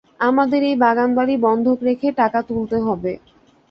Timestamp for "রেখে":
1.87-2.09